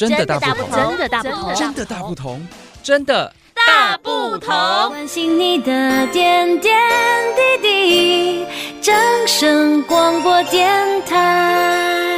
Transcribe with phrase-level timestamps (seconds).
[0.00, 2.48] 真的大不同，真的大不同，真的大不同，
[2.82, 4.48] 真的大不同。
[4.88, 6.74] 关心你的点点
[7.36, 8.46] 滴滴，
[8.80, 8.94] 掌
[9.26, 10.70] 声广播电
[11.02, 12.16] 台。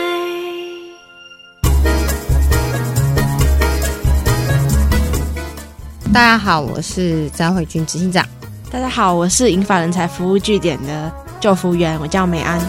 [6.15, 8.25] 大家好，我是张慧君执行长。
[8.71, 11.11] 大家好，我是银发人才服务据点的
[11.41, 12.61] 就服员，我叫美安。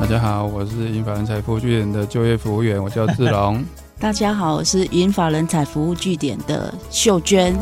[0.00, 3.64] 大家好，我是银法人才服务据点的就业服务员，我叫志龙。
[3.98, 7.54] 大家好，我是银法人才服务据点的秀娟。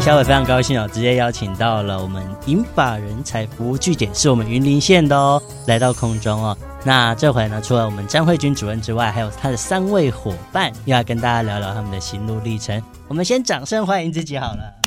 [0.00, 6.56] 小伟非常高兴哦，直接邀请到了我们银法人才服务据点，是我们云林县的哦，来到空中哦。
[6.84, 12.80] 那这回呢，除了我们张慧君主任之外，还有他的三位伙伴，又要跟大家聊聊他们的心路历程。
[13.08, 14.81] 我们先掌声欢迎自己好了，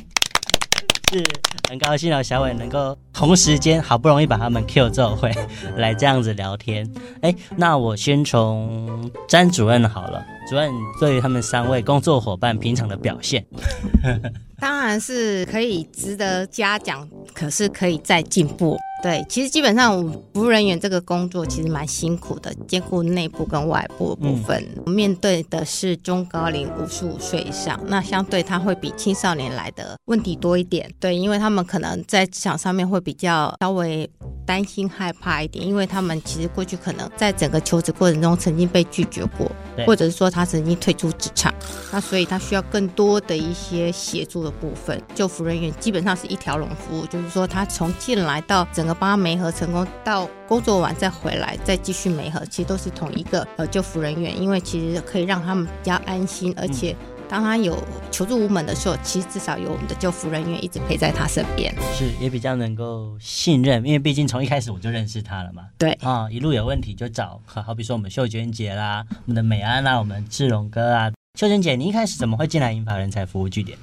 [1.11, 1.23] 是
[1.69, 5.31] 很高兴哦，小伟能够同时间好不容易把他们 Q 做会
[5.77, 6.89] 来这样子聊天。
[7.21, 13.45] 哎，那我先从詹主任好了，主任对于他们三位工作伙伴平常的表现。
[14.57, 18.77] 当然是可以值得嘉奖，可是可以再进步。
[19.03, 20.01] 对，其实基本上
[20.33, 24.65] 服务人员这个工作其实蛮辛苦的，兼顾内部跟外部的部分。
[24.85, 30.89] 嗯、面对的是中高龄五十五岁以上，那相对他会比青少年来的问题多一点。
[30.99, 34.09] 对，因为他们可能在职场上面会比较稍微
[34.45, 39.51] 担心害怕一点，因为他们其实过去可能在整个求职过程中曾经被拒绝过，
[39.85, 41.53] 或者是说他曾经退出职场，
[41.91, 45.01] 那所以他需要更多的一些协助的部分。
[45.13, 56.95] 救服人员基本上是一条龙服务，就是说他从进来到整个帮他媒合成功，到工作完再回来再继续媒合，其实都是同一个呃救服人员，因为其实可以让他们比较安心，而且
[57.27, 57.77] 当他有
[58.11, 65.63] 求助无门的时候，其实至少有我们的救服人员一直陪在他身边，是也比较能够信任，因为毕竟从一开始我就认识他了嘛。
[65.77, 73.77] 对啊，一路有问题就找，好比说我们秀娟姐啦，我们的美安啦，我们志荣哥啊，秀娟姐，你一开始怎么会进来银发人才服务据点？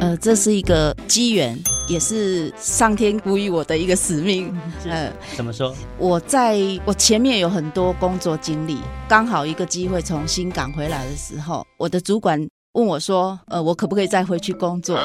[0.00, 1.56] 呃，这是一个机缘，
[1.88, 4.54] 也是上天赋予我的一个使命。
[4.84, 5.74] 呃，怎么说？
[5.98, 8.78] 我在我前面有很多工作经历，
[9.08, 12.44] 刚好一个机会从新港回来的时候，我的主管
[12.74, 14.98] 问我说：“呃，我可不可以再回去工作？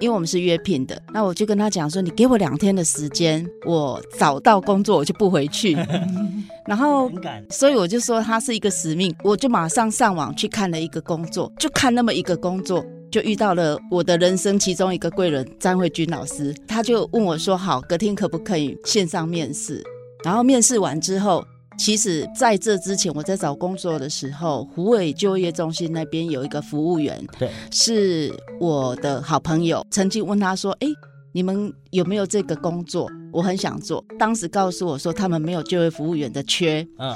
[0.00, 5.76] 因为我们是约聘的。”那我就跟他讲说：“你给我两天的时间，我找到工作我就不回去。
[6.66, 7.10] ”然后，
[7.50, 12.84] 所以我就说他是一个使命，我就马上上网去看了一个工作，就看那么一个工作。
[13.08, 19.82] 就遇到了我的人生其中一个贵人詹慧君老师，他就问我说：“好，隔天可不可以线上面试？”
[20.24, 21.44] 然后面试完之后，
[21.78, 30.88] 其实在这之前我在找工作的时候，湖尾就业中心那边有一个服务员，对，是我的好朋友，曾经问他说：“哎，
[31.32, 33.10] 你们有没有这个工作？
[33.32, 37.14] 我很想做。”当时告诉我说他们没有就业服务员的缺，嗯。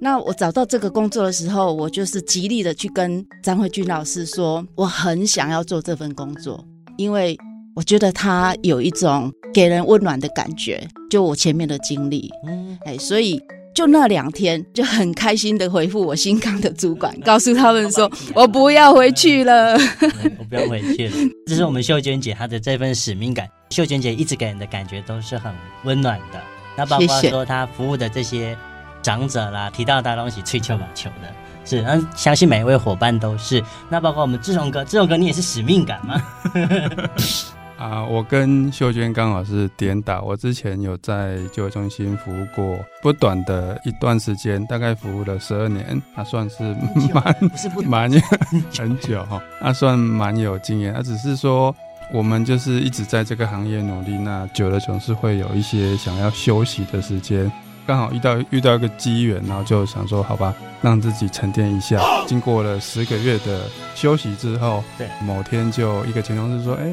[0.00, 6.64] 那我找到这个工作的时候，我就是极力的去跟张慧君老师说，我很想要做这份工作，
[6.96, 7.36] 因为
[7.74, 10.86] 我觉得他有一种给人温暖的感觉。
[11.10, 13.42] 就我前面的经历，嗯，哎，所以
[13.78, 19.74] 就那两天就很开心的回复我新港的主管，告诉他们说，我不要回去了，
[20.36, 21.14] 我不要回去了。
[21.46, 23.48] 这是我们秀娟姐她的这份使命感。
[23.70, 26.40] 秀娟姐一直给人的感觉都是很温暖的。
[26.76, 28.58] 那包括说她服务的这些。
[29.00, 31.32] 长者啦，提到大东西，吹球把球的
[31.64, 33.62] 是，那相信每一位伙伴都是。
[33.88, 36.20] 那包括我们志龙哥，志龙哥，你也是使命感吗？
[37.78, 40.20] 啊，我跟秀娟刚好是点打。
[40.20, 46.74] 我之前有在就业中心服务过不短的一段时间，大概服务了十二年，那算是
[47.14, 47.36] 蛮
[47.86, 48.10] 蛮
[48.76, 50.92] 很久哈，那算蛮有经验。
[50.92, 51.72] 那只是说，
[52.12, 57.50] 我们就是一直在这个行业努力，那久了总是会有一些想要休息的时间。
[57.88, 61.98] 刚好遇到遇到一个机缘，然后就想说，好吧，让自己沉淀一下。
[62.28, 63.62] 经过了十个月的
[63.94, 66.84] 休息之后，对，某天就一个前同事说，哎，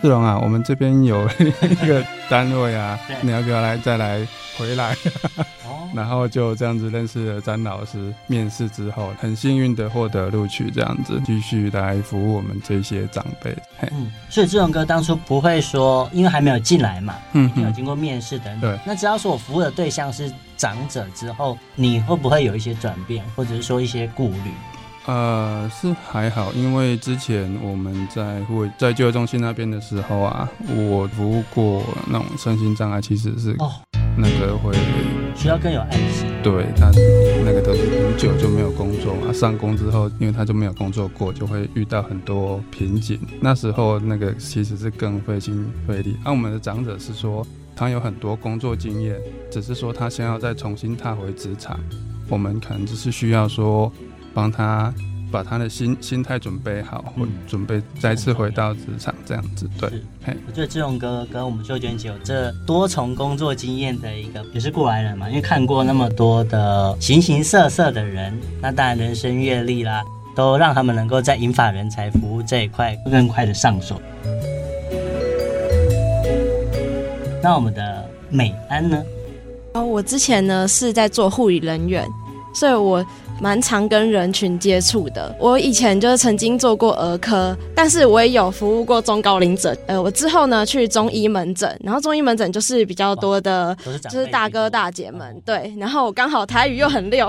[0.00, 4.26] 志龙啊，我们这边有一个单位啊，你要不要来再来
[4.56, 4.96] 回来？
[5.98, 13.52] 然后就这样子认识了詹老师，面试之后很幸运的获得录取，这样子继续来服务我们这些长辈。
[13.90, 18.70] 嗯，所以志荣哥当初不会说，因为还没有进来嘛，嗯，没有经过面试等等。
[18.70, 24.52] 对，那只要是我服务的对象是长者之后，你会不会有一些转变，或者是说一些顾虑？
[25.06, 33.72] 呃，是还好，因为之前我们在会在就业中心那边的时候啊，我服务过那种身心障碍，其实是哦。
[34.20, 34.74] 那个会
[35.36, 36.90] 需要更有爱心，对，他
[37.44, 43.20] 那个都是很久就没有工作嘛，上工之后，因为他就没有工作过，就会遇到很多瓶颈。
[43.40, 46.16] 那时候那个其实是更费心费力。
[46.24, 49.16] 而、啊、我们的长者是说，他有很多工作经验，
[49.50, 51.78] 只是说他想要再重新踏回职场，
[52.28, 53.92] 我们可能只是需要说
[54.34, 54.92] 帮他。
[55.30, 59.68] 把他的心心态准备好，或准备再次回到职场这样子。
[59.78, 59.90] 对，
[60.46, 70.02] 我觉得志荣哥跟我们秀娟姐有这多重工作经验的一个，也是过来人嘛，因为看过那么多的形形色色的人，那当然人生阅历啦，
[70.34, 74.00] 都让他们能够在银发人才服务这一块更快的上手。
[77.42, 79.02] 那我们的美安呢？
[79.74, 82.08] 哦，我之前呢是在做护理人员，
[82.54, 83.04] 所以我。
[83.40, 85.34] 蛮常跟人群接触的。
[85.38, 89.76] 我以前就是曾经做过儿科，但是我也有服务过中高龄者。
[89.86, 93.76] 呃，我之后呢去中医门诊，然后中医门诊就是比较多的，
[94.10, 95.40] 就是大哥大姐们。
[95.44, 97.28] 对，然后我刚好台语又很溜，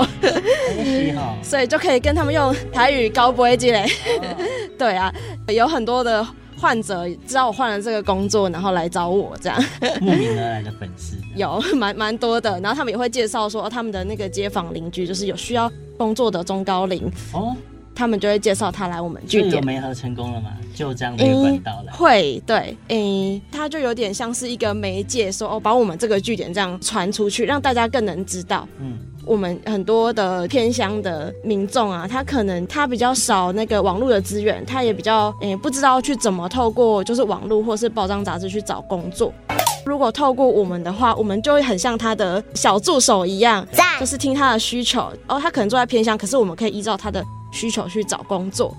[1.43, 3.85] 所以就可以跟他们用台语高播机嘞。
[4.77, 5.13] 对啊，
[5.47, 6.25] 有很多的。
[6.59, 9.63] 患者知道我换了这个工作，然后来找我这样，
[10.01, 17.55] 慕名而来的粉丝 有蛮蛮多的，然后他们也会介绍说，他们的那个街坊邻居就是有需要工作的中高龄哦，
[17.95, 19.55] 他们就会介绍他来我们据点。
[19.55, 20.51] 有媒合成功了吗？
[20.75, 21.91] 就这样的一个管道了。
[21.93, 28.67] 会对，诶，他就有点像是一个媒介，说哦，把我们这个据点这样传出去，让大家更能知道。
[28.79, 28.97] 嗯。
[29.29, 39.31] 我们很多的偏乡的民众啊，他可能他比较少那个网络的资源，他也比较诶不知道去怎么透过就是网络或是报章杂志去找工作。
[39.85, 43.63] 如果透过我们的话，我们就会很像他的小助手一样，
[43.99, 45.13] 就是听他的需求。
[45.27, 48.75] 哦，他可能住在偏乡，可是我们可以依照他的需求去找工作。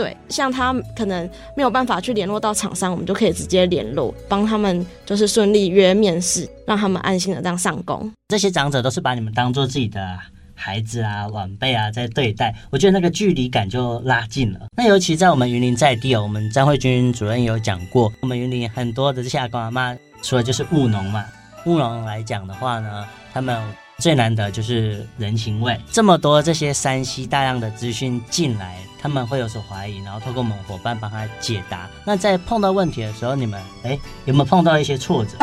[0.00, 8.10] 对，像他可能没有办法去联络到厂商，我们就可以直接联络，帮他们就是顺利约面试，让他们安心的这样上工。
[8.28, 10.18] 这些长者都是把你们当做自己的
[10.54, 14.60] 孩子啊、晚辈啊在对待，我觉得那个距离感就拉近了。
[14.74, 21.26] 那尤其在我们云林在地哦，我们张慧君主任也有讲过，我们云林很多的这些阿公阿妈，除了就是务农嘛，
[21.66, 23.04] 务农来讲的话呢，
[23.34, 23.62] 他们。
[24.00, 31.88] 最难得就是人情味，这么多这些山西大量的资讯进来，他们会有所怀疑，然后透过我们伙伴帮他解答。
[32.04, 35.36] 那在碰到问题的时候，你们哎有没有碰到一些挫折？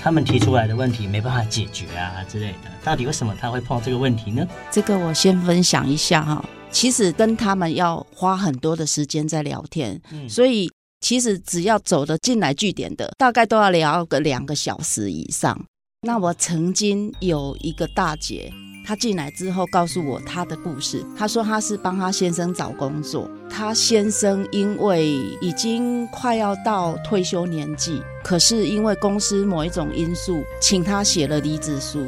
[0.00, 4.46] 他们提出来的问题没办法解决啊之类的，到底为什么他会碰到这个问题呢？
[4.70, 15.60] 这个我先分享一下哈，其实跟他们要花很多的时间在聊天，嗯，所以其实只要走得进来据点的，大概都要聊个两个小时以上。
[16.02, 18.52] 那我曾经有一个大姐，
[18.88, 21.04] 她进来之后告诉我他的故事。
[21.14, 25.06] 他说他是帮他先生找工作，他先生因为
[25.42, 32.06] 已经快要到退休年纪，可是因为公司某一种因素，请他写了离职书，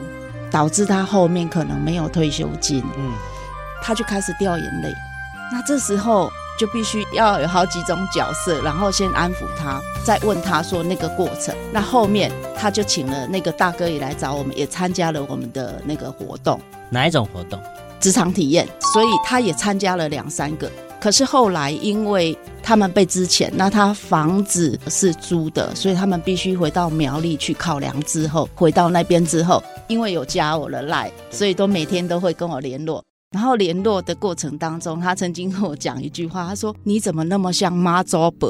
[0.51, 2.83] 导致他后面可能没有退休金。
[2.97, 3.13] 嗯，
[3.83, 4.91] 他就开始掉眼泪。
[5.53, 6.31] 那这时候。
[6.61, 11.55] 就必须要有好几种角色，然后先安抚他，再问他说那个过程。
[11.73, 16.61] 那后面他就请了那个大哥也来找我们，也参加了我们的那个活动。
[16.91, 17.59] 哪一种活动？
[17.99, 18.69] 职场体验。
[18.93, 20.71] 所以他也参加了两三个。
[21.01, 27.99] 可是后来因为他们被资遣，那他房子是租的，所以他们必须回到苗栗去考量。
[28.03, 33.03] 之后回到那边之后，因为有加我的赖，所以都每天都会跟我联络。
[33.33, 38.49] 然后联络的过程当中，他曾经跟我讲一句话，他说：“你怎么那么像妈祖伯？”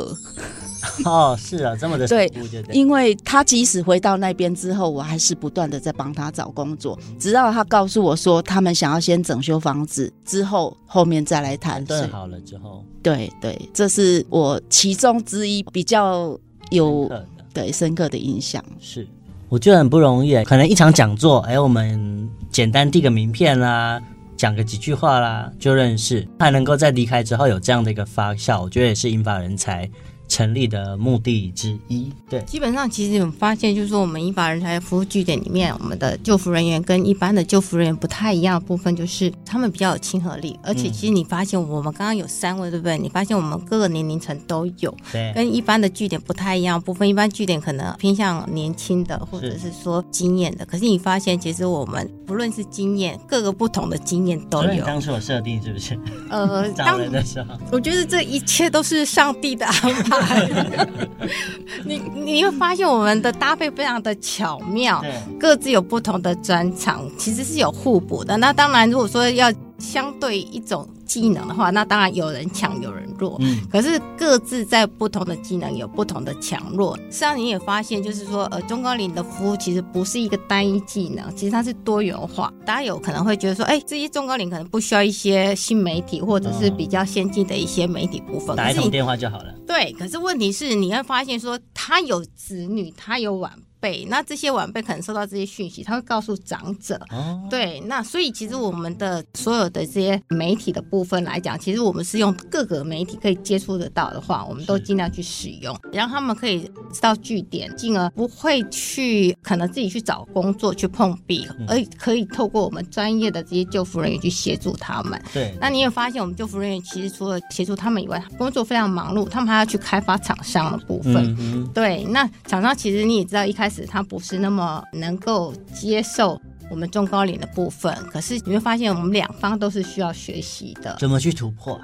[1.05, 2.33] 哦，是啊，这么的对，
[2.73, 11.85] 因为他即使回到那边之后，我还是不断的在帮他找工作，直到他告诉我说，他们想要先整修房子，之后后面再来谈。
[11.85, 16.35] 对，好了之后，对对，这是我其中之一比较
[16.71, 17.07] 有
[17.53, 18.65] 对深刻的印象。
[18.81, 19.07] 是，
[19.51, 24.01] 我觉得很不容易，可能一场讲座，哎，我们简单递个名片啦。
[24.41, 29.87] 讲个几句话啦，就认识，还能够在离开之后有这样的一个发酵，我觉得也是引发人才
[30.31, 32.41] 成立的目的之一，对。
[32.43, 40.57] 基本上，其实我们发现，就是说，我们依法人才服务据点里面，我们的救服人员跟一般的救服人员不太一样的部分，就是他们比较有亲和力。
[40.63, 42.97] 而且，其实你发现，我们刚刚有三位，对不对？
[42.97, 45.33] 你发现我们各个年龄层都有，对。
[45.35, 50.65] 跟一般的据点不太一样部分，一般据点可能偏向年轻的，或者是说经验的。
[50.65, 54.85] 可是你发现，其实我们不论是经验，各个不同的经验都有。
[54.85, 55.99] 当初有设定是不是？
[56.31, 60.20] 呃， 当人的时候，我觉得这一切都是上帝的安排。
[61.85, 65.03] 你你会发现我们的搭配非常的巧妙，
[65.39, 68.37] 各自有不同的专长，其实是有互补的。
[68.37, 70.89] 那当然，如果说要相对一种。
[71.11, 76.97] 技能的话，那当然有人强有人弱，嗯，可是各自在不同的技能有不同的强弱。
[76.97, 82.55] 实际上你也发现，就是说，呃，中高龄的服务其实不是一个单一技能，其实它是多元化。
[82.65, 89.53] 大家有可能会觉得说，哎、欸，这些中高龄可能不需要一些新媒体或者是比较先进的一些媒体部分，打一通电话就好了。
[89.67, 97.01] 对，可是问题是你会发现说，他有子女，他有晚辈，那这些晚辈可能收到这些讯息，他会告诉长者。
[97.11, 106.61] 哦，对，那所以其实我们的所有的这些媒体的部分来讲，其实我们是用各个媒体可以接触得到的话，我们都尽量去使用，让他们可以
[106.93, 115.21] 知道据点，进而不会去可能自己去找工作去碰壁，嗯、而可以透过我们专业的这些救护人员去协助他们。
[115.33, 121.15] 对，那你也发现我们救护人员其实除了协助他们以外，工作非常忙碌，他们还要去开发厂商的部分。
[121.17, 130.97] 嗯嗯对，那厂商其实你也知道，一开他不是那么能够接受我们中高龄的部分，可是你会发现我们两方都是需要学习的。
[130.99, 131.81] 怎么去突破？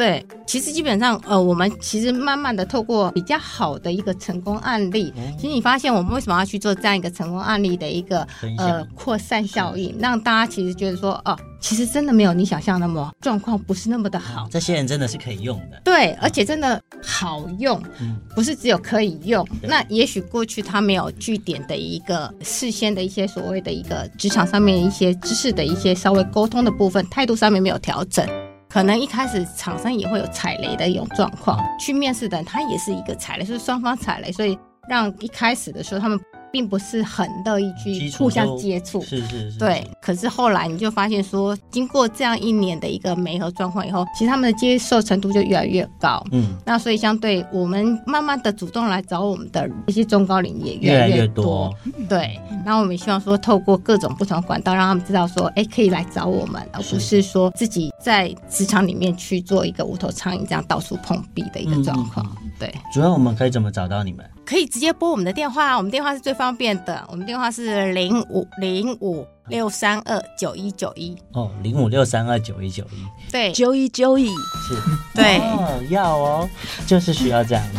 [0.00, 8.26] 对，其实基本上，呃，我们其实慢慢的透过比较好的一个成功案例，嗯、其实你发现我们为什么要去做这样一个成功案例的一个
[8.56, 19.46] 呃扩散效应，让大家其实觉得说，哦、呃，其实真的没有你想象那么状况不是那么的好，这些人真的是可以用的，对，而且真的好用，嗯、不是只有可以用。
[19.52, 28.26] 嗯、那也许过去他没有据点的一个事先的一些所谓的一个职场上面一些知识的一些稍微沟通的部分，态度上面没有调整。
[28.70, 34.56] 可能一开始厂商也会有踩雷的一种状况，去面试的他也是一个踩雷，是双方踩雷，所以
[34.90, 36.20] 让一开始的时候他们。
[36.52, 39.88] 并不是很乐意去互相接触，是是是，对。
[40.02, 46.20] 可是后来你就发现说，经过这样一年的一个媒合状况以后，其实他们的接受程度就越来越高。
[46.32, 51.72] 嗯，那所以相对我们慢慢的主动来找我们的一些中高龄也越来越多。
[52.08, 62.26] 对，那我们希望说，透过各种不同管道，让他们知道说，哎，可以来找我们，而不是说自己在职场里面去做一个无头苍蝇这样到处碰壁的一个状况。
[62.42, 64.28] 嗯、对，主要我们可以怎么找到你们？
[64.50, 67.06] 可以直接拨我们的电话，我们电话是最方便的。
[67.08, 71.16] 我们电话是零五零五六三二九一九一。
[71.34, 73.30] 哦，零五六三二九一九一。
[73.30, 74.26] 对，九一九一。
[74.26, 74.74] 是。
[75.14, 75.38] 对。
[75.38, 76.50] 哦，要哦，
[76.84, 77.78] 就是需要这样子。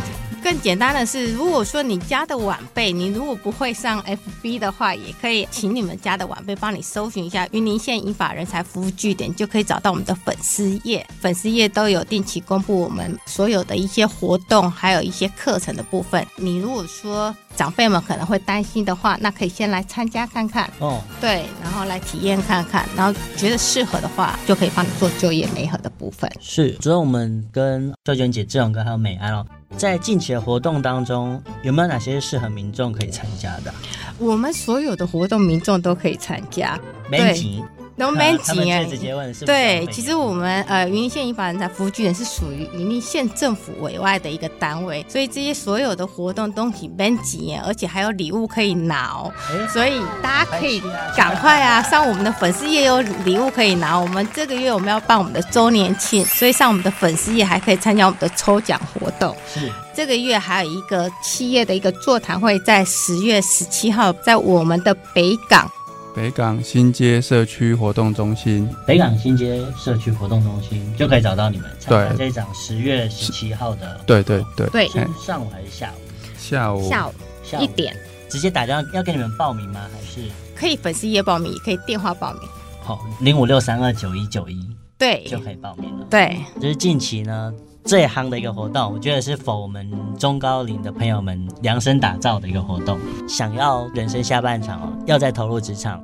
[0.52, 11.06] 更简单的是，如果说你家的晚辈，你如果不会上 FB 的话，也可以请你们家的晚辈帮你搜寻一下云林县银发人才服务据点，就可以找到我们的粉丝页。
[11.22, 16.26] 粉丝页都有定期公布我们所有的一些活动，还有一些课程的部分。
[16.36, 21.00] 你如果说长辈们可能会担心的话，那可以先来参加看看哦。
[21.20, 26.30] 对，然后来体验看看，然后觉得适合的话，就可以帮你做就业媒合的部分。
[26.40, 29.46] 是，主要我们跟秀娟姐、志勇哥还有美安哦。
[29.76, 33.72] 在近期的活动当中，有没有哪些适合民众可以参加的？
[34.18, 36.78] 我们所有的活动，民众都可以参加。
[37.10, 37.62] 没急。
[38.02, 38.82] 都没几啊！
[38.84, 49.32] 直接问是是对，其实我们呃云林县银发人才服务据点是属于云林县政府委外的一个单位，所以这些所有的活动都挺没几，而且还有礼物可以拿哦。
[49.72, 50.82] 所以大家可以
[51.16, 53.96] 赶快啊，上我们的粉丝页有礼物可以拿。
[53.96, 59.36] 我们这个月我们要办我们的周年庆，所以上我们的粉丝页还可以参加我们的抽奖活动。
[59.46, 65.70] 是这个月还有一个企业的一个座谈会，在十月十七号在我们的北港。
[66.14, 73.98] 北港新街社区活动中心，北港新街社区活动中心就可以找到你们参加这一场十月十七号的。
[74.06, 74.88] 对对对对，
[75.18, 75.96] 上午还是下午？
[76.36, 77.96] 下午下午下午一点，
[78.28, 79.80] 直接打电话要给你们报名吗？
[79.90, 82.42] 还是可以粉丝页报名，也可以电话报名。
[82.82, 86.06] 好，零五六三二九一九一，对，就可以报名了。
[86.10, 87.52] 对，就是近期呢。
[87.84, 92.98] 最夯的一个活动，我觉得是否我们中高龄的朋友们量身打造的一个活动。
[93.28, 96.02] 想要人生下半场哦，要再投入职场，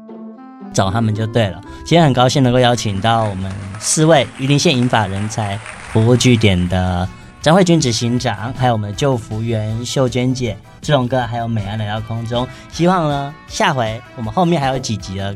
[0.75, 1.61] 找他们就对了。
[1.85, 5.57] 今天很高兴能够邀请到我们四位云林县银发人才
[5.93, 7.09] 服务据点的
[7.41, 12.47] 张慧君执行长，还有我们的就服员秀娟姐、志荣哥，还有美安来到空中。
[12.71, 15.35] 希望呢，下回我们后面还有几集的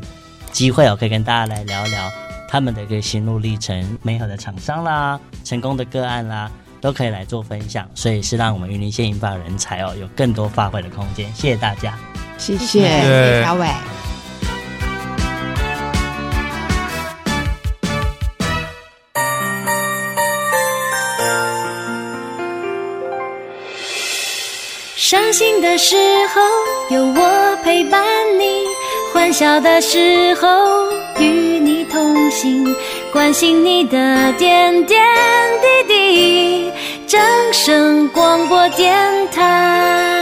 [0.51, 2.22] 机会哦，可以跟大家来聊聊。
[2.53, 11.33] 他们的一个心路历程，美好的厂商啦，成功的个案啦，都可以来做分享，所以是让我们云林县银发人才哦有更多发挥的空间。
[11.33, 11.97] 谢谢大家，
[12.37, 13.67] 谢谢谢谢小伟。
[24.95, 25.95] 伤心的时
[26.27, 28.05] 候有我陪伴
[28.39, 28.63] 你，
[29.11, 30.47] 欢笑的时候
[31.19, 31.52] 与
[33.11, 35.01] 关心你的点点
[35.61, 36.71] 滴滴。
[37.07, 37.21] 掌
[37.53, 38.95] 声广播电
[39.31, 40.12] 台。